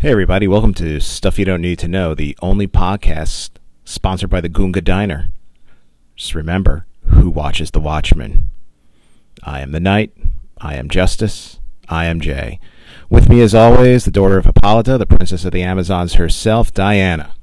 [0.00, 3.50] Hey, everybody, welcome to Stuff You Don't Need to Know, the only podcast
[3.84, 5.30] sponsored by the Goonga Diner.
[6.16, 8.46] Just remember who watches The Watchmen.
[9.42, 10.14] I am the Knight,
[10.56, 11.60] I am Justice,
[11.90, 12.60] I am Jay.
[13.10, 17.34] With me, as always, the daughter of Hippolyta, the princess of the Amazons herself, Diana.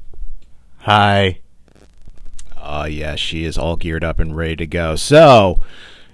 [0.79, 1.41] Hi.
[2.59, 4.95] Oh, yeah, she is all geared up and ready to go.
[4.95, 5.59] So,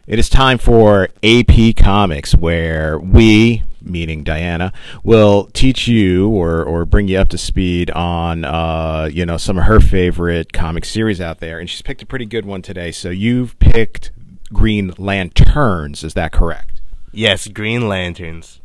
[0.07, 4.73] it is time for AP Comics, where we, meaning Diana,
[5.03, 9.57] will teach you or, or bring you up to speed on uh, you know some
[9.57, 11.59] of her favorite comic series out there.
[11.59, 12.91] And she's picked a pretty good one today.
[12.91, 14.11] So you've picked
[14.51, 16.81] Green Lanterns, is that correct?
[17.11, 18.59] Yes, Green Lanterns.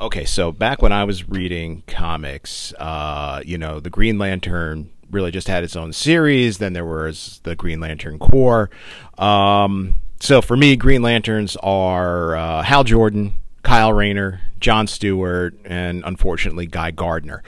[0.00, 5.30] Okay, so back when I was reading comics, uh, you know, the Green Lantern really
[5.30, 6.58] just had its own series.
[6.58, 8.70] Then there was the Green Lantern Corps.
[9.16, 16.02] Um, so for me, Green Lanterns are uh, Hal Jordan, Kyle Rayner, John Stewart, and
[16.04, 17.42] unfortunately Guy Gardner.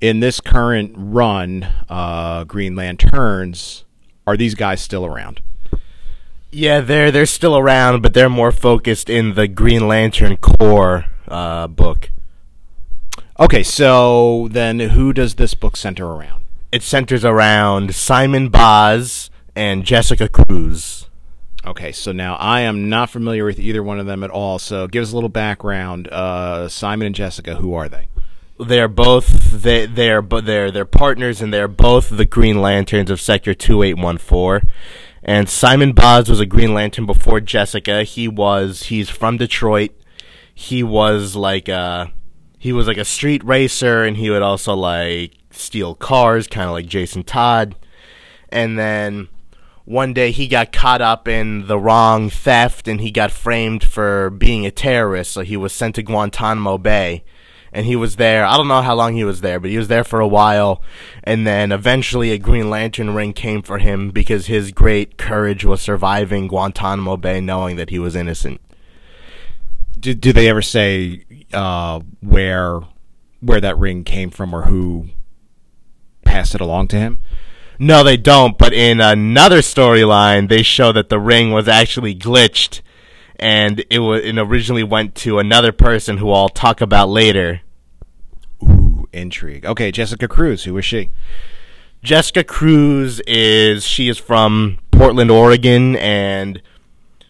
[0.00, 3.84] In this current run, uh, Green Lanterns,
[4.26, 5.40] are these guys still around?
[6.50, 11.66] Yeah, they're they're still around, but they're more focused in the Green Lantern Corps uh,
[11.66, 12.10] book.
[13.38, 16.44] Okay, so then who does this book center around?
[16.72, 21.07] It centers around Simon Baz and Jessica Cruz.
[21.66, 24.58] Okay, so now I am not familiar with either one of them at all.
[24.58, 26.08] So give us a little background.
[26.08, 28.08] Uh, Simon and Jessica, who are they?
[28.60, 33.20] They're both they they're but they're they're partners and they're both the Green Lanterns of
[33.20, 34.62] Sector two eight one four.
[35.22, 38.02] And Simon Baz was a Green Lantern before Jessica.
[38.02, 39.90] He was he's from Detroit.
[40.52, 42.12] He was like a
[42.58, 46.72] he was like a street racer and he would also like steal cars, kind of
[46.72, 47.76] like Jason Todd.
[48.48, 49.28] And then
[49.88, 54.28] one day he got caught up in the wrong theft and he got framed for
[54.28, 55.32] being a terrorist.
[55.32, 57.24] So he was sent to Guantanamo Bay.
[57.72, 58.44] And he was there.
[58.44, 60.82] I don't know how long he was there, but he was there for a while.
[61.24, 65.80] And then eventually a Green Lantern ring came for him because his great courage was
[65.80, 68.60] surviving Guantanamo Bay knowing that he was innocent.
[69.98, 72.80] Do, do they ever say uh, where
[73.40, 75.08] where that ring came from or who
[76.24, 77.20] passed it along to him?
[77.78, 78.58] No, they don't.
[78.58, 82.80] But in another storyline, they show that the ring was actually glitched,
[83.36, 87.60] and it was it originally went to another person who I'll talk about later.
[88.62, 89.64] Ooh, intrigue.
[89.64, 90.64] Okay, Jessica Cruz.
[90.64, 91.10] Who is she?
[92.02, 96.60] Jessica Cruz is she is from Portland, Oregon, and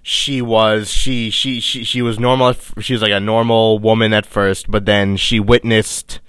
[0.02, 2.54] she was she she she she was normal.
[2.80, 6.20] She was like a normal woman at first, but then she witnessed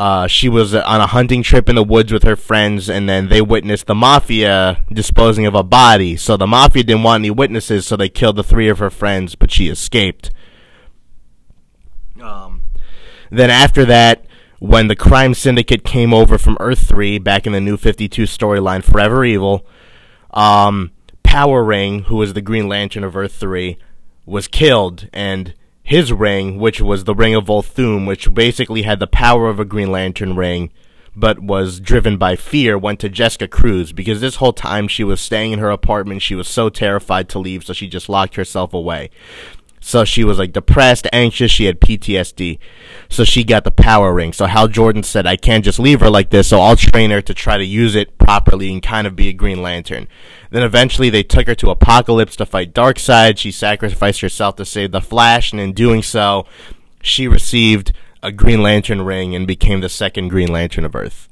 [0.00, 3.28] uh, she was on a hunting trip in the woods with her friends, and then
[3.28, 6.16] they witnessed the mafia disposing of a body.
[6.16, 9.34] So the mafia didn't want any witnesses, so they killed the three of her friends,
[9.34, 10.30] but she escaped.
[12.18, 12.62] Um,
[13.28, 14.24] then after that,
[14.58, 18.82] when the crime syndicate came over from Earth 3 back in the New 52 storyline,
[18.82, 19.66] Forever Evil,
[20.30, 23.76] um, Power Ring, who was the Green Lantern of Earth 3,
[24.24, 25.52] was killed, and
[25.82, 29.64] his ring, which was the Ring of Volthoom, which basically had the power of a
[29.64, 30.70] Green Lantern ring,
[31.16, 35.20] but was driven by fear, went to Jessica Cruz because this whole time she was
[35.20, 36.22] staying in her apartment.
[36.22, 39.10] She was so terrified to leave, so she just locked herself away.
[39.80, 41.50] So she was like depressed, anxious.
[41.50, 42.58] She had PTSD.
[43.08, 44.32] So she got the power ring.
[44.32, 46.48] So Hal Jordan said, I can't just leave her like this.
[46.48, 49.32] So I'll train her to try to use it properly and kind of be a
[49.32, 50.06] Green Lantern.
[50.50, 53.38] Then eventually they took her to Apokolips to fight Darkseid.
[53.38, 55.52] She sacrificed herself to save the Flash.
[55.52, 56.46] And in doing so,
[57.02, 61.28] she received a Green Lantern ring and became the second Green Lantern of Earth.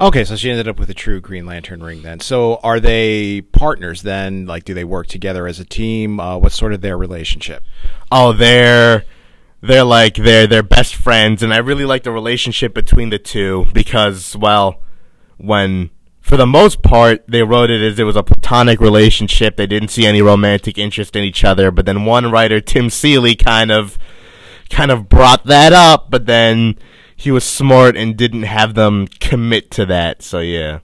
[0.00, 2.18] Okay, so she ended up with a true Green Lantern ring then.
[2.18, 4.46] So are they partners then?
[4.46, 6.18] Like, do they work together as a team?
[6.18, 7.62] Uh, what's sort of their relationship?
[8.10, 9.04] Oh, they're
[9.60, 13.66] they're like they're they're best friends, and I really like the relationship between the two
[13.72, 14.82] because, well,
[15.36, 15.90] when
[16.22, 19.56] for the most part they wrote it as it was a platonic relationship.
[19.56, 23.34] They didn't see any romantic interest in each other, but then one writer, Tim Seeley,
[23.34, 23.98] kind of
[24.70, 26.78] kind of brought that up, but then
[27.14, 30.22] he was smart and didn't have them commit to that.
[30.22, 30.78] So yeah.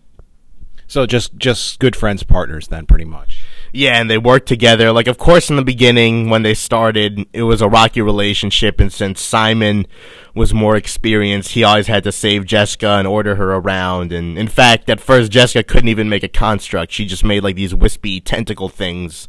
[0.87, 3.38] So just just good friends, partners, then pretty much.
[3.73, 4.93] Yeah, and they worked together.
[4.93, 8.93] Like, of course, in the beginning when they started, it was a rocky relationship, and
[8.93, 9.87] since Simon
[10.35, 14.13] was more experienced, he always had to save Jessica and order her around.
[14.13, 17.57] And in fact, at first, Jessica couldn't even make a construct; she just made like
[17.57, 19.29] these wispy tentacle things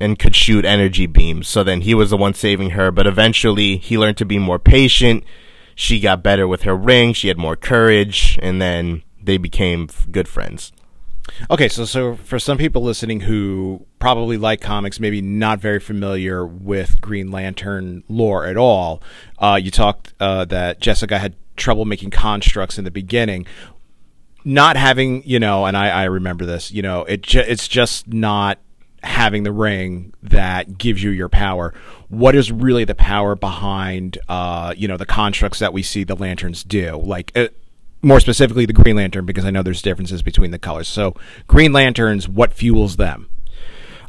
[0.00, 1.48] and could shoot energy beams.
[1.48, 2.90] So then he was the one saving her.
[2.90, 5.24] But eventually, he learned to be more patient
[5.78, 7.12] she got better with her ring.
[7.12, 10.72] She had more courage, and then they became good friends.
[11.50, 16.46] Okay, so so for some people listening who probably like comics, maybe not very familiar
[16.46, 19.02] with Green Lantern lore at all,
[19.38, 23.46] uh, you talked uh, that Jessica had trouble making constructs in the beginning.
[24.44, 28.08] Not having, you know, and I, I remember this, you know, it ju- it's just
[28.08, 28.58] not
[29.02, 31.74] having the ring that gives you your power.
[32.08, 36.16] What is really the power behind, uh, you know, the constructs that we see the
[36.16, 36.96] lanterns do?
[36.96, 37.48] Like, uh,
[38.02, 40.88] more specifically, the Green Lantern, because I know there's differences between the colors.
[40.88, 41.14] So,
[41.46, 43.28] Green Lanterns, what fuels them?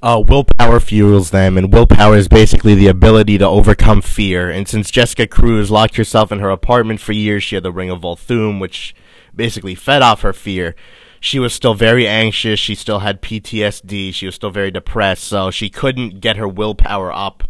[0.02, 4.50] uh, willpower fuels them, and willpower is basically the ability to overcome fear.
[4.50, 7.90] And since Jessica Cruz locked herself in her apartment for years, she had the Ring
[7.90, 8.96] of Volthoom, which
[9.36, 10.76] basically fed off her fear.
[11.20, 12.60] She was still very anxious.
[12.60, 14.14] She still had PTSD.
[14.14, 15.26] She was still very depressed.
[15.26, 17.44] So she couldn't get her willpower up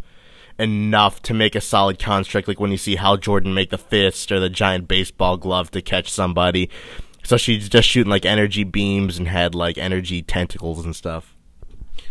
[0.60, 4.32] enough to make a solid construct, like when you see Hal Jordan make the fist
[4.32, 6.70] or the giant baseball glove to catch somebody.
[7.24, 11.36] So she's just shooting like energy beams and had like energy tentacles and stuff.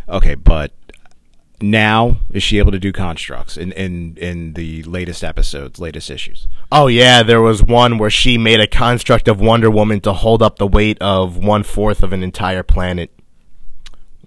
[0.08, 0.72] Okay, but
[1.60, 6.46] now is she able to do constructs in in in the latest episodes, latest issues?
[6.70, 10.42] Oh yeah, there was one where she made a construct of Wonder Woman to hold
[10.42, 13.17] up the weight of one fourth of an entire planet.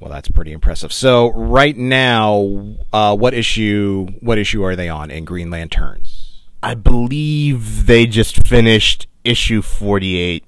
[0.02, 0.92] Well, that's pretty impressive.
[0.92, 6.42] So right now, uh, what issue what issue are they on in Green Lanterns?
[6.64, 10.44] I believe they just finished issue forty eight.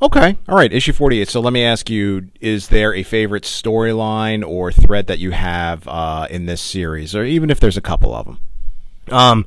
[0.00, 0.38] Okay.
[0.48, 0.72] All right.
[0.72, 1.28] Issue 48.
[1.28, 5.88] So let me ask you is there a favorite storyline or thread that you have
[5.88, 8.38] uh, in this series, or even if there's a couple of them?
[9.10, 9.46] Um,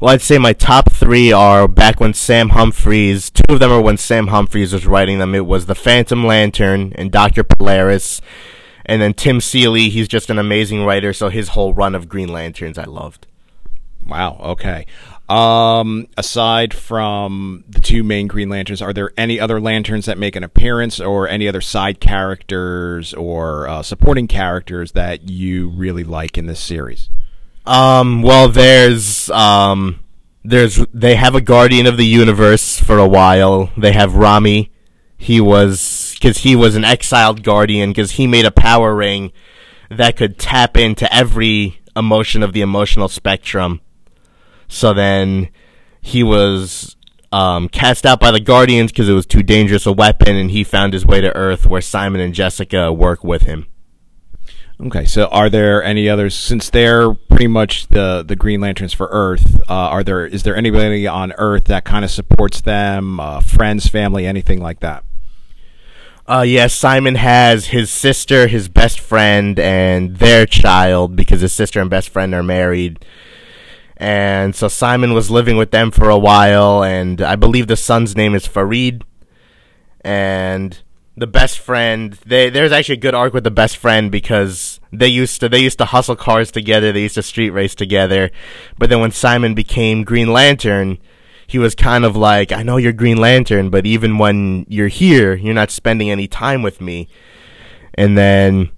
[0.00, 3.30] well, I'd say my top three are back when Sam Humphries.
[3.30, 5.34] Two of them are when Sam Humphries was writing them.
[5.34, 8.20] It was the Phantom Lantern and Doctor Polaris,
[8.86, 9.88] and then Tim Seeley.
[9.88, 13.26] He's just an amazing writer, so his whole run of Green Lanterns I loved.
[14.06, 14.38] Wow.
[14.40, 14.86] Okay.
[15.28, 20.34] Um, aside from the two main Green Lanterns, are there any other lanterns that make
[20.34, 26.36] an appearance, or any other side characters or uh, supporting characters that you really like
[26.36, 27.10] in this series?
[27.64, 30.00] Um, well, there's um,
[30.42, 33.70] there's they have a Guardian of the Universe for a while.
[33.76, 34.72] They have Rami.
[35.16, 39.32] He was because he was an exiled Guardian because he made a power ring
[39.88, 43.80] that could tap into every emotion of the emotional spectrum
[44.70, 45.48] so then
[46.00, 46.96] he was
[47.32, 50.64] um, cast out by the Guardians because it was too dangerous a weapon, and he
[50.64, 53.66] found his way to Earth where Simon and Jessica work with him.
[54.80, 59.08] Okay, so are there any others since they're pretty much the the Green Lanterns for
[59.10, 59.60] Earth?
[59.68, 63.20] Uh, are there is there anybody on Earth that kind of supports them?
[63.20, 65.04] Uh, friends, family, anything like that?
[66.30, 71.80] Uh, yes, Simon has his sister, his best friend, and their child because his sister
[71.80, 73.04] and best friend are married.
[73.96, 78.14] And so Simon was living with them for a while, and I believe the son's
[78.14, 79.02] name is Farid.
[80.02, 80.80] And
[81.16, 85.08] the best friend, they there's actually a good arc with the best friend because they
[85.08, 88.30] used to they used to hustle cars together, they used to street race together.
[88.78, 90.98] But then when Simon became Green Lantern,
[91.50, 95.34] he was kind of like, I know you're Green Lantern, but even when you're here,
[95.34, 97.08] you're not spending any time with me.
[97.94, 98.70] And then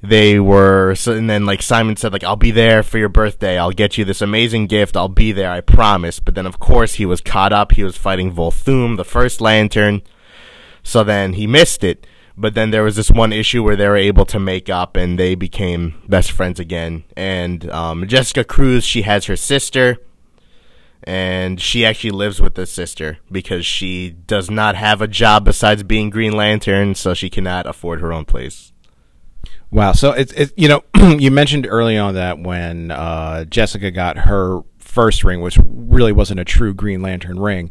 [0.00, 3.58] they were so, and then like Simon said like I'll be there for your birthday.
[3.58, 4.96] I'll get you this amazing gift.
[4.96, 6.20] I'll be there, I promise.
[6.20, 7.72] But then of course he was caught up.
[7.72, 10.00] He was fighting Volthoom, the first lantern.
[10.84, 12.06] So then he missed it.
[12.36, 15.18] But then there was this one issue where they were able to make up and
[15.18, 17.02] they became best friends again.
[17.16, 19.98] And um, Jessica Cruz, she has her sister
[21.04, 25.82] and she actually lives with the sister because she does not have a job besides
[25.82, 28.72] being Green Lantern, so she cannot afford her own place.
[29.70, 29.92] Wow.
[29.92, 30.82] So it's it, you know
[31.18, 36.40] you mentioned early on that when uh, Jessica got her first ring, which really wasn't
[36.40, 37.70] a true Green Lantern ring.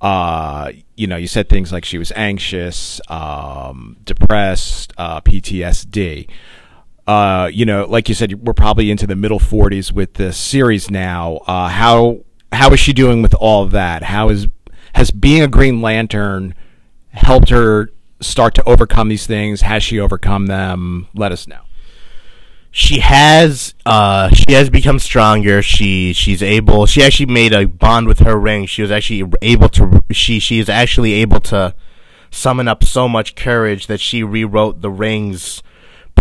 [0.00, 6.28] Uh, you know, you said things like she was anxious, um, depressed, uh, PTSD.
[7.06, 10.90] Uh, you know, like you said, we're probably into the middle 40s with this series
[10.90, 11.38] now.
[11.46, 12.20] Uh, how
[12.52, 14.04] how is she doing with all of that?
[14.04, 14.46] How is
[14.94, 16.54] has being a Green Lantern
[17.10, 17.90] helped her
[18.20, 19.60] start to overcome these things?
[19.60, 21.08] Has she overcome them?
[21.14, 21.60] Let us know.
[22.70, 25.62] She has uh she has become stronger.
[25.62, 28.66] She she's able she actually made a bond with her ring.
[28.66, 31.74] She was actually able to she she is actually able to
[32.30, 35.62] summon up so much courage that she rewrote the ring's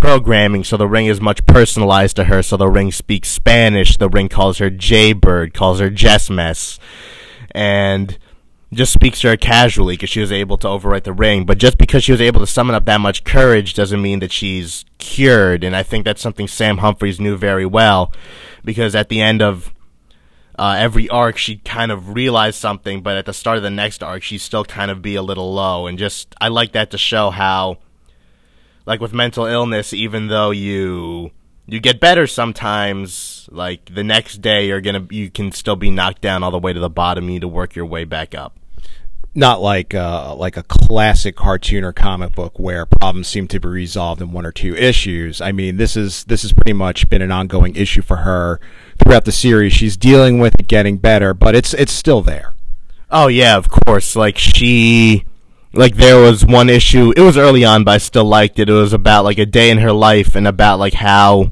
[0.02, 3.98] programming so the ring is much personalized to her so the ring speaks Spanish.
[3.98, 6.80] The ring calls her Jaybird, calls her Jess Mess.
[7.52, 8.18] And
[8.74, 11.46] just speaks to her casually because she was able to overwrite the ring.
[11.46, 14.32] But just because she was able to summon up that much courage doesn't mean that
[14.32, 15.64] she's cured.
[15.64, 18.12] And I think that's something Sam Humphries knew very well
[18.66, 19.74] because at the end of
[20.60, 24.04] uh, every arc, she kind of realized something, but at the start of the next
[24.04, 25.88] arc, she'd still kind of be a little low.
[25.88, 27.78] And just, I like that to show how
[28.88, 31.32] like with mental illness, even though you
[31.68, 36.22] you get better sometimes, like the next day you're gonna you can still be knocked
[36.22, 37.26] down all the way to the bottom.
[37.26, 38.58] You need to work your way back up.
[39.36, 43.68] Not like uh, like a classic cartoon or comic book where problems seem to be
[43.68, 45.42] resolved in one or two issues.
[45.42, 48.60] I mean, this is this has pretty much been an ongoing issue for her
[48.98, 49.74] throughout the series.
[49.74, 52.56] She's dealing with it, getting better, but it's it's still there.
[53.12, 54.16] Oh yeah, of course.
[54.16, 55.26] Like she
[55.78, 58.70] like there was one issue it was early on but i still liked it.
[58.70, 61.52] It was about like a day in her life and about like how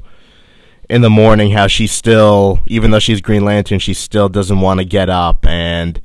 [0.88, 4.80] in the morning how she still even though she's green lantern she still doesn't want
[4.80, 6.00] to get up and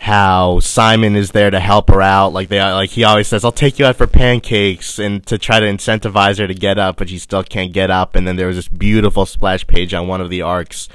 [0.00, 2.32] how simon is there to help her out.
[2.32, 5.60] Like they like he always says i'll take you out for pancakes and to try
[5.60, 8.16] to incentivize her to get up but she still can't get up.
[8.16, 10.88] And then there was this beautiful splash page on one of the arcs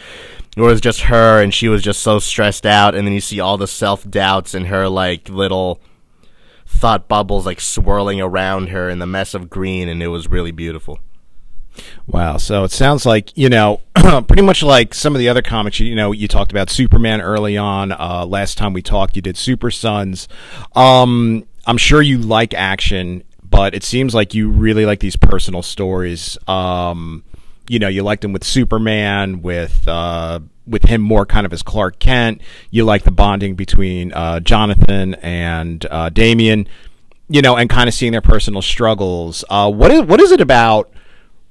[0.57, 2.95] it was just her and she was just so stressed out.
[2.95, 5.81] And then you see all the self-doubts in her like little
[6.75, 10.51] thought bubbles like swirling around her in the mess of green, and it was really
[10.51, 10.99] beautiful.
[12.07, 12.37] Wow.
[12.37, 13.81] So it sounds like, you know,
[14.27, 17.57] pretty much like some of the other comics, you know, you talked about Superman early
[17.57, 17.91] on.
[17.91, 20.27] Uh, last time we talked, you did Super Sons.
[20.75, 25.63] Um, I'm sure you like action, but it seems like you really like these personal
[25.63, 26.37] stories.
[26.47, 27.23] Um,
[27.67, 31.61] you know, you liked them with Superman, with uh, with him more kind of as
[31.61, 32.41] Clark Kent.
[32.71, 36.67] You like the bonding between uh, Jonathan and uh, Damian,
[37.29, 39.43] you know, and kind of seeing their personal struggles.
[39.49, 40.91] Uh, what is what is it about?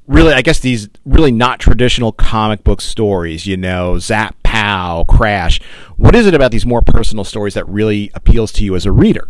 [0.07, 5.61] Really, I guess these really not traditional comic book stories, you know, Zap, Pow, Crash.
[5.97, 8.93] What is it about these more personal stories that really appeals to you as a
[8.93, 9.29] reader?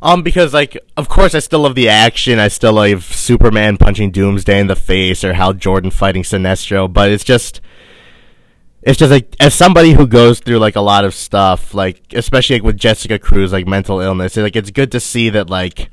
[0.00, 2.38] Um, because like, of course, I still love the action.
[2.38, 6.92] I still love Superman punching Doomsday in the face or Hal Jordan fighting Sinestro.
[6.92, 7.60] But it's just,
[8.88, 12.56] it's just like as somebody who goes through like a lot of stuff, like especially
[12.56, 14.38] like with Jessica Cruz, like mental illness.
[14.38, 15.90] Like it's good to see that like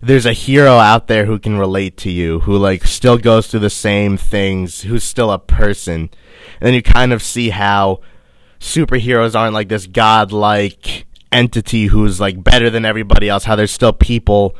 [0.00, 3.60] there's a hero out there who can relate to you, who like still goes through
[3.60, 6.08] the same things, who's still a person.
[6.60, 8.00] And then you kind of see how
[8.58, 13.92] superheroes aren't like this godlike entity who's like better than everybody else, how there's still
[13.92, 14.56] people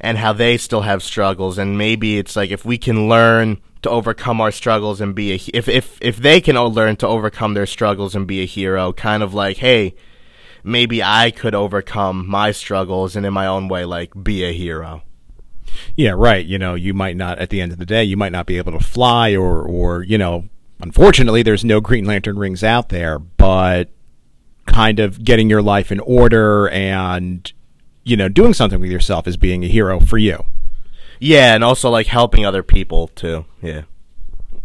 [0.00, 3.90] and how they still have struggles and maybe it's like if we can learn to
[3.90, 7.66] overcome our struggles and be a if if if they can learn to overcome their
[7.66, 9.94] struggles and be a hero kind of like hey
[10.62, 15.02] maybe I could overcome my struggles and in my own way like be a hero
[15.96, 18.32] yeah right you know you might not at the end of the day you might
[18.32, 20.48] not be able to fly or or you know
[20.80, 23.88] unfortunately there's no green lantern rings out there but
[24.66, 27.52] kind of getting your life in order and
[28.04, 30.44] you know doing something with yourself is being a hero for you.
[31.20, 33.44] Yeah, and also like helping other people too.
[33.62, 33.82] Yeah.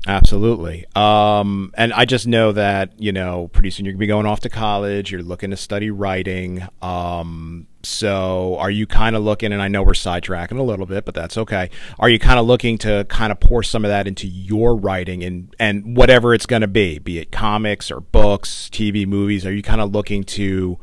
[0.07, 0.85] Absolutely.
[0.95, 4.25] Um, and I just know that, you know, pretty soon you're going to be going
[4.27, 5.11] off to college.
[5.11, 6.67] You're looking to study writing.
[6.81, 11.05] Um, so are you kind of looking, and I know we're sidetracking a little bit,
[11.05, 11.71] but that's okay.
[11.97, 15.23] Are you kind of looking to kind of pour some of that into your writing
[15.23, 19.43] and, and whatever it's going to be, be it comics or books, TV, movies?
[19.43, 20.77] Are you kind of looking to,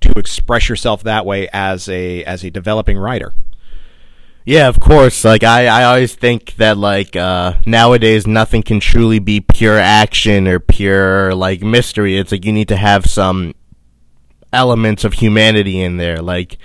[0.00, 3.32] to express yourself that way as a, as a developing writer?
[4.44, 5.24] Yeah, of course.
[5.24, 10.48] Like I, I always think that like uh, nowadays nothing can truly be pure action
[10.48, 12.16] or pure like mystery.
[12.16, 13.54] It's like you need to have some
[14.52, 16.18] elements of humanity in there.
[16.18, 16.58] Like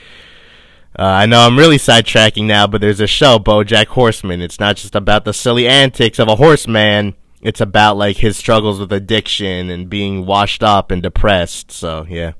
[0.97, 4.41] uh, I know I'm really sidetracking now, but there's a show, BoJack Horseman.
[4.41, 7.15] It's not just about the silly antics of a horseman.
[7.43, 11.71] It's about like his struggles with addiction and being washed up and depressed.
[11.71, 12.31] So yeah.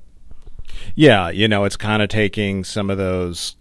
[0.96, 3.56] Yeah, you know, it's kind of taking some of those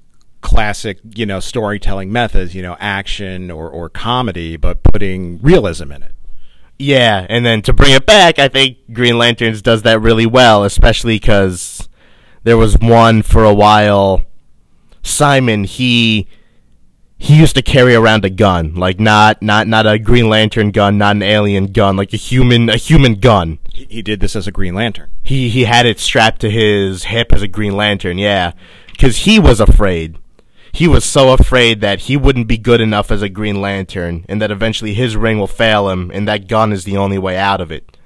[0.46, 6.04] classic, you know, storytelling methods, you know, action or, or comedy, but putting realism in
[6.04, 6.14] it.
[6.78, 10.62] Yeah, and then to bring it back, I think Green Lanterns does that really well,
[10.62, 11.88] especially because
[12.44, 14.22] there was one for a while.
[15.02, 16.28] Simon, he
[17.18, 20.96] he used to carry around a gun, like not not not a Green Lantern gun,
[20.96, 23.58] not an alien gun, like a human a human gun.
[23.72, 25.10] He, he did this as a Green Lantern.
[25.24, 28.52] He he had it strapped to his hip as a Green Lantern, yeah,
[28.92, 30.18] because he was afraid
[30.76, 34.42] he was so afraid that he wouldn't be good enough as a Green Lantern and
[34.42, 37.62] that eventually his ring will fail him and that gun is the only way out
[37.62, 37.96] of it.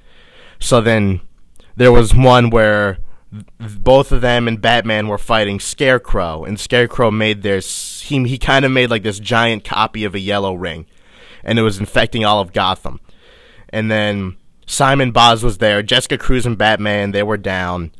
[0.60, 1.20] So then
[1.74, 2.98] there was one where
[3.58, 8.64] both of them and Batman were fighting Scarecrow and Scarecrow made this he he kind
[8.64, 10.86] of made like this giant copy of a yellow ring
[11.42, 13.00] and it was infecting all of Gotham.
[13.70, 17.90] And then Simon Baz was there, Jessica Cruz and Batman, they were down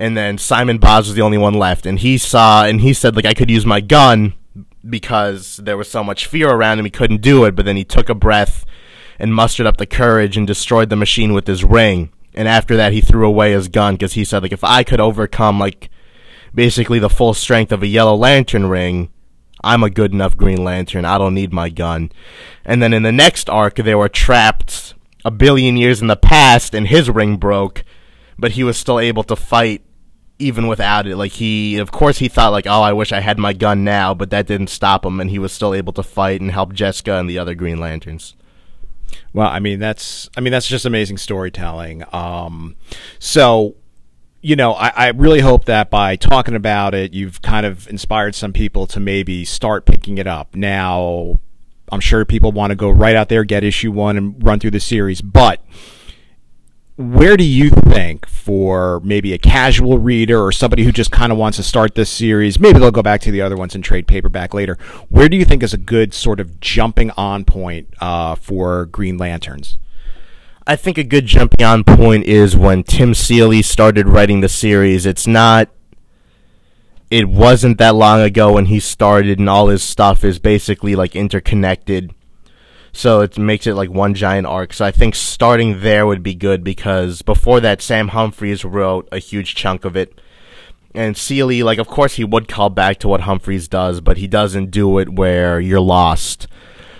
[0.00, 3.14] and then Simon Baz was the only one left, and he saw and he said
[3.14, 4.32] like I could use my gun
[4.88, 7.84] because there was so much fear around him he couldn't do it, but then he
[7.84, 8.64] took a breath
[9.18, 12.10] and mustered up the courage and destroyed the machine with his ring.
[12.34, 15.00] And after that, he threw away his gun because he said like if I could
[15.00, 15.90] overcome like
[16.54, 19.10] basically the full strength of a Yellow Lantern ring,
[19.62, 21.04] I'm a good enough Green Lantern.
[21.04, 22.10] I don't need my gun.
[22.64, 24.94] And then in the next arc, they were trapped
[25.26, 27.84] a billion years in the past, and his ring broke,
[28.38, 29.82] but he was still able to fight
[30.40, 31.16] even without it.
[31.16, 34.14] Like he, of course, he thought like, oh, I wish I had my gun now,
[34.14, 37.14] but that didn't stop him, and he was still able to fight and help Jessica
[37.14, 38.34] and the other Green Lanterns.
[39.32, 42.04] Well, I mean that's I mean that's just amazing storytelling.
[42.12, 42.76] Um,
[43.18, 43.76] so
[44.42, 48.34] you know, I, I, really hope that by talking about it, you've kind of inspired
[48.34, 50.56] some people to maybe start picking it up.
[50.56, 51.38] Now,
[51.92, 54.70] I'm sure people want to go right out there, get issue one, and run through
[54.70, 55.20] the series.
[55.20, 55.62] But
[57.00, 61.38] where do you think for maybe a casual reader or somebody who just kind of
[61.38, 64.06] wants to start this series, maybe they'll go back to the other ones and trade
[64.06, 64.76] paperback later.
[65.08, 69.16] Where do you think is a good sort of jumping on point uh, for Green
[69.16, 69.78] Lanterns?
[70.66, 75.06] I think a good jumping on point is when Tim Seeley started writing the series.
[75.06, 75.70] It's not
[77.10, 81.16] it wasn't that long ago when he started and all his stuff is basically like
[81.16, 82.14] interconnected.
[82.92, 84.72] So it makes it like one giant arc.
[84.72, 89.18] So I think starting there would be good because before that Sam Humphries wrote a
[89.18, 90.20] huge chunk of it.
[90.94, 94.26] And Seeley, like of course he would call back to what Humphries does, but he
[94.26, 96.48] doesn't do it where you're lost.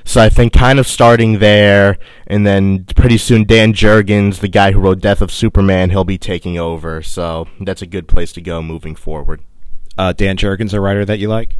[0.04, 4.72] So I think kind of starting there, and then pretty soon Dan Jurgens, the guy
[4.72, 7.02] who wrote Death of Superman, he'll be taking over.
[7.02, 9.42] So that's a good place to go moving forward.
[9.98, 11.56] Uh, Dan Jurgens, a writer that you like?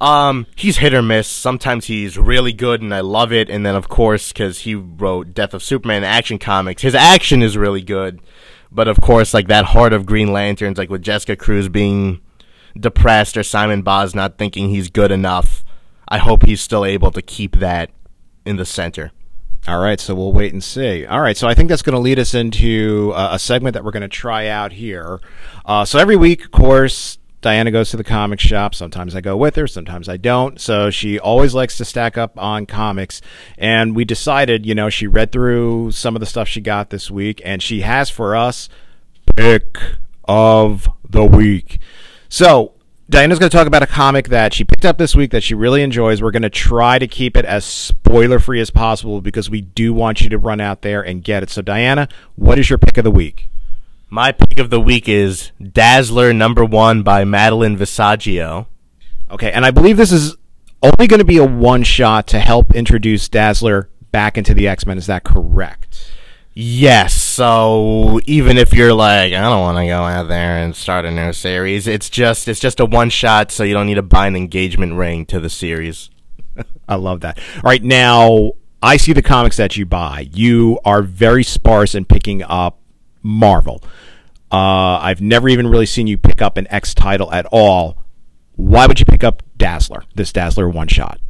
[0.00, 1.26] Um, he's hit or miss.
[1.26, 3.48] Sometimes he's really good, and I love it.
[3.48, 7.56] And then, of course, because he wrote Death of Superman action comics, his action is
[7.56, 8.20] really good.
[8.70, 12.20] But of course, like that heart of Green Lanterns, like with Jessica Cruz being
[12.78, 15.64] depressed or Simon Baz not thinking he's good enough
[16.08, 17.90] I hope he's still able to keep that
[18.44, 19.12] in the center.
[19.66, 21.04] All right, so we'll wait and see.
[21.04, 23.84] All right, so I think that's going to lead us into uh, a segment that
[23.84, 25.20] we're going to try out here.
[25.64, 28.74] Uh, so every week, of course, Diana goes to the comic shop.
[28.74, 30.60] Sometimes I go with her, sometimes I don't.
[30.60, 33.20] So she always likes to stack up on comics.
[33.58, 37.10] And we decided, you know, she read through some of the stuff she got this
[37.10, 38.68] week, and she has for us
[39.36, 39.78] pick
[40.24, 41.78] of the week.
[42.28, 42.72] So
[43.08, 45.54] Diana's going to talk about a comic that she picked up this week that she
[45.54, 46.20] really enjoys.
[46.20, 49.94] We're going to try to keep it as spoiler free as possible because we do
[49.94, 51.50] want you to run out there and get it.
[51.50, 53.48] So, Diana, what is your pick of the week?
[54.08, 58.66] My pick of the week is Dazzler number one by Madeline Visaggio.
[59.30, 60.36] Okay, and I believe this is
[60.80, 64.86] only going to be a one shot to help introduce Dazzler back into the X
[64.86, 64.96] Men.
[64.96, 66.12] Is that correct?
[66.54, 67.14] Yes.
[67.14, 71.10] So even if you're like, I don't want to go out there and start a
[71.10, 74.28] new series, it's just it's just a one shot, so you don't need to buy
[74.28, 76.10] an engagement ring to the series.
[76.88, 77.40] I love that.
[77.56, 80.28] All right, now I see the comics that you buy.
[80.32, 82.78] You are very sparse in picking up
[83.22, 83.82] Marvel.
[84.50, 87.98] Uh, I've never even really seen you pick up an X title at all.
[88.54, 90.04] Why would you pick up Dazzler?
[90.14, 91.20] This Dazzler one shot.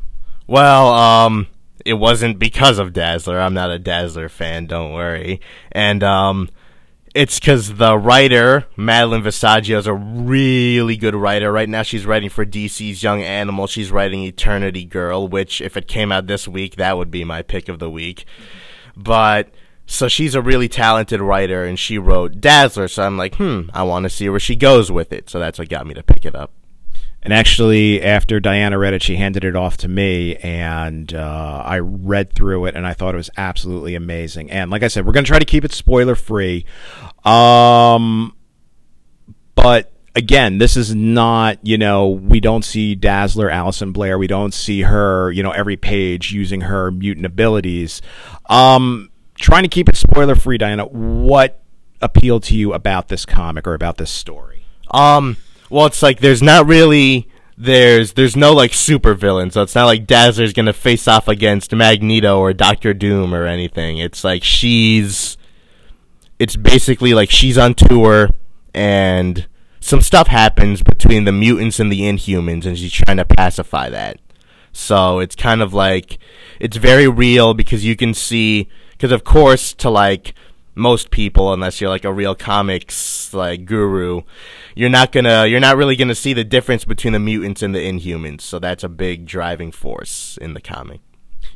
[0.46, 1.48] Well, um,
[1.84, 3.40] it wasn't because of Dazzler.
[3.40, 5.40] I'm not a Dazzler fan, don't worry.
[5.72, 6.50] And um,
[7.14, 11.50] it's because the writer, Madeline Visaggio, is a really good writer.
[11.50, 13.66] Right now, she's writing for DC's Young Animal.
[13.66, 17.42] She's writing Eternity Girl, which, if it came out this week, that would be my
[17.42, 18.24] pick of the week.
[18.96, 19.48] But.
[19.86, 22.88] So she's a really talented writer, and she wrote Dazzler.
[22.88, 25.30] So I'm like, hmm, I want to see where she goes with it.
[25.30, 26.52] So that's what got me to pick it up.
[27.22, 31.80] And actually, after Diana read it, she handed it off to me, and uh, I
[31.80, 34.50] read through it, and I thought it was absolutely amazing.
[34.50, 36.64] And like I said, we're going to try to keep it spoiler free.
[37.24, 38.36] Um,
[39.56, 44.18] but again, this is not, you know, we don't see Dazzler, Alison Blair.
[44.18, 48.02] We don't see her, you know, every page using her mutant abilities.
[48.46, 50.84] Um, trying to keep it spoiler free, Diana.
[50.84, 51.60] What
[52.00, 54.64] appealed to you about this comic or about this story?
[54.90, 55.36] Um,
[55.70, 59.86] well, it's like there's not really there's there's no like super villain, so it's not
[59.86, 63.98] like Dazzler's gonna face off against Magneto or Doctor Doom or anything.
[63.98, 65.36] It's like she's
[66.38, 68.30] it's basically like she's on tour
[68.74, 69.46] and
[69.80, 74.18] some stuff happens between the mutants and the inhumans and she's trying to pacify that.
[74.72, 76.18] So it's kind of like
[76.60, 80.34] it's very real because you can see because of course to like
[80.74, 84.20] most people unless you're like a real comics like guru
[84.74, 87.78] you're not gonna you're not really gonna see the difference between the mutants and the
[87.78, 88.42] inhumans.
[88.42, 91.00] So that's a big driving force in the comic.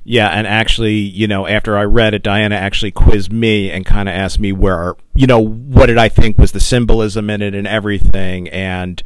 [0.05, 4.09] Yeah and actually you know after i read it diana actually quizzed me and kind
[4.09, 7.55] of asked me where you know what did i think was the symbolism in it
[7.55, 8.49] and everything.
[8.49, 9.03] And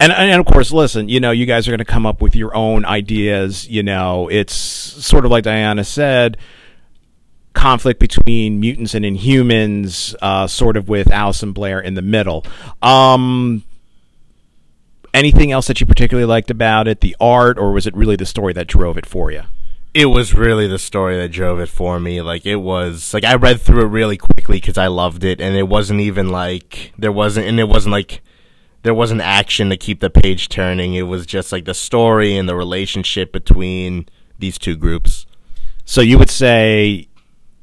[0.00, 2.34] and, and of course, listen, you know, you guys are going to come up with
[2.34, 3.68] your own ideas.
[3.68, 6.38] You know, it's sort of like Diana said,
[7.60, 12.44] conflict between mutants and inhumans, uh, sort of with Alison Blair in the middle.
[12.82, 13.64] Um,
[15.12, 17.00] anything else that you particularly liked about it?
[17.00, 19.42] The art, or was it really the story that drove it for you?
[19.92, 22.22] it was really the story that drove it for me.
[22.22, 25.56] Like it was like I read through it really quickly because I loved it, and
[25.56, 28.22] it wasn't even like there wasn't, and it wasn't like
[28.82, 30.94] there wasn't action to keep the page turning.
[30.94, 35.26] It was just like the story and the relationship between these two groups.
[35.84, 37.08] So you would say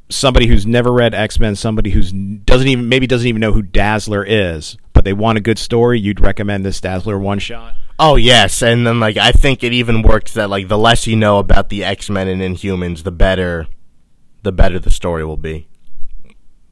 [0.09, 3.61] somebody who's never read X Men, somebody who's doesn't even maybe doesn't even know who
[3.61, 7.75] Dazzler is, but they want a good story, you'd recommend this Dazzler one shot.
[7.99, 11.15] Oh yes, and then like I think it even works that like the less you
[11.15, 13.67] know about the X Men and Inhumans, the better,
[14.43, 15.67] the better the story will be.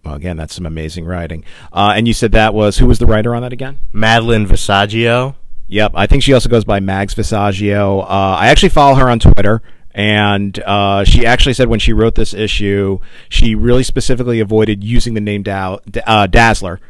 [0.03, 1.43] Well, again, that's some amazing writing.
[1.73, 3.79] Uh, and you said that was who was the writer on that again?
[3.91, 5.35] Madeline Visaggio.
[5.67, 8.03] Yep, I think she also goes by Mags Visaggio.
[8.03, 9.63] Uh, I actually follow her on Twitter.
[9.95, 15.13] And uh, she actually said when she wrote this issue, she really specifically avoided using
[15.13, 16.81] the name uh, Dazzler.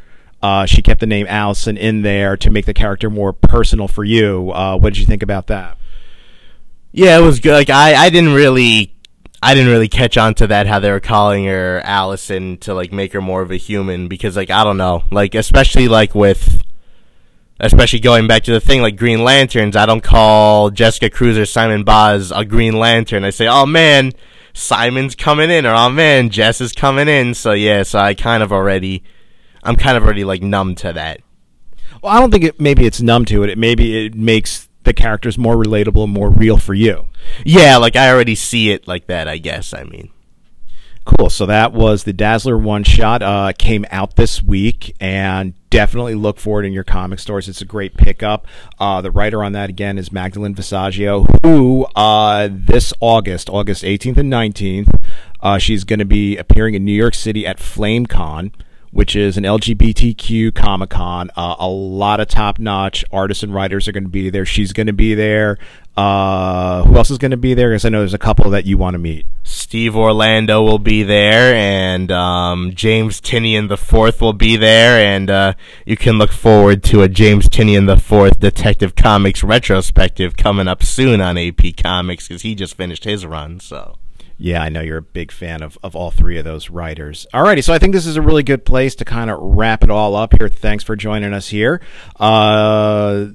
[0.42, 4.02] Uh, she kept the name Alison in there to make the character more personal for
[4.02, 4.50] you.
[4.50, 5.78] Uh, what did you think about that?
[6.90, 7.52] Yeah, it was good.
[7.52, 8.92] Like I, I didn't really,
[9.40, 12.92] I didn't really catch on to that how they were calling her Alison to like
[12.92, 16.64] make her more of a human because like I don't know, like especially like with
[17.58, 21.46] especially going back to the thing like Green Lanterns, I don't call Jessica Cruz or
[21.46, 23.24] Simon Baz a Green Lantern.
[23.24, 24.12] I say, oh man,
[24.52, 27.34] Simon's coming in, or oh man, Jess is coming in.
[27.34, 29.02] So yeah, so I kind of already,
[29.62, 31.20] I'm kind of already like numb to that.
[32.02, 32.60] Well, I don't think it.
[32.60, 33.50] Maybe it's numb to it.
[33.50, 37.06] It maybe it makes the characters more relatable, and more real for you.
[37.44, 39.28] Yeah, like I already see it like that.
[39.28, 39.74] I guess.
[39.74, 40.10] I mean.
[41.04, 41.30] Cool.
[41.30, 43.22] So that was the Dazzler one shot.
[43.22, 47.50] Uh, came out this week, and definitely look for it in your comic stores.
[47.50, 48.46] It's a great pickup.
[48.80, 54.16] Uh, the writer on that again is Magdalene Visaggio, who uh, this August, August 18th
[54.16, 54.98] and 19th,
[55.42, 58.52] uh, she's going to be appearing in New York City at FlameCon
[58.92, 61.30] which is an LGBTQ Comic Con.
[61.36, 64.46] Uh, a lot of top notch artists and writers are going to be there.
[64.46, 65.58] She's going to be there.
[65.98, 67.70] Uh, who else is going to be there?
[67.70, 69.26] Because I know there's a couple that you want to meet.
[69.76, 75.28] Steve Orlando will be there, and um, James Tynion the Fourth will be there, and
[75.28, 75.52] uh,
[75.84, 80.82] you can look forward to a James Tynion the Fourth Detective Comics retrospective coming up
[80.82, 83.60] soon on AP Comics because he just finished his run.
[83.60, 83.98] So
[84.38, 87.26] yeah, I know you're a big fan of, of all three of those writers.
[87.34, 89.90] Alrighty, so I think this is a really good place to kind of wrap it
[89.90, 90.48] all up here.
[90.48, 91.82] Thanks for joining us here.
[92.18, 93.26] Uh,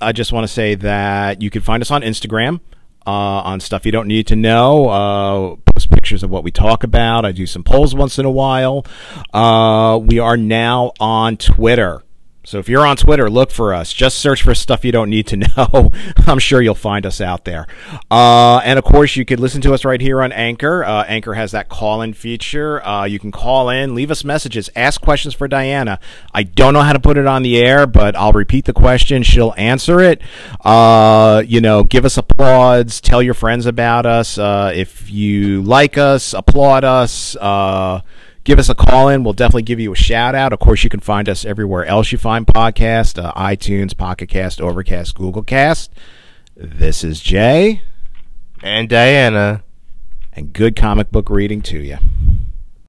[0.00, 2.60] I just want to say that you can find us on Instagram.
[3.06, 4.88] Uh, on stuff you don't need to know.
[4.88, 7.24] Uh, post pictures of what we talk about.
[7.24, 8.84] I do some polls once in a while.
[9.32, 12.02] Uh, we are now on Twitter.
[12.42, 13.92] So if you're on Twitter, look for us.
[13.92, 15.92] Just search for stuff you don't need to know.
[16.26, 17.66] I'm sure you'll find us out there.
[18.10, 20.82] Uh, and of course, you could listen to us right here on Anchor.
[20.82, 22.84] Uh, Anchor has that call in feature.
[22.84, 26.00] Uh, you can call in, leave us messages, ask questions for Diana.
[26.32, 29.22] I don't know how to put it on the air, but I'll repeat the question.
[29.22, 30.22] She'll answer it.
[30.64, 33.02] Uh, you know, give us applause.
[33.02, 34.38] Tell your friends about us.
[34.38, 38.00] Uh, if you like us, applaud us uh,
[38.44, 39.24] give us a call in.
[39.24, 40.52] We'll definitely give you a shout out.
[40.52, 44.60] Of course, you can find us everywhere else you find podcast uh, iTunes, Pocket Cast,
[44.60, 45.92] Overcast, Google Cast.
[46.56, 47.82] This is Jay.
[48.62, 49.62] And Diana.
[50.32, 51.98] And good comic book reading to you.